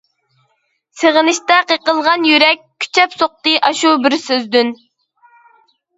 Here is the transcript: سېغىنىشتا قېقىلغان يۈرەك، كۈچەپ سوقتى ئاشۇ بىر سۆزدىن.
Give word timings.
سېغىنىشتا 1.01 1.57
قېقىلغان 1.73 2.25
يۈرەك، 2.29 2.63
كۈچەپ 2.85 3.13
سوقتى 3.19 3.53
ئاشۇ 3.69 3.95
بىر 4.07 4.17
سۆزدىن. 4.27 4.73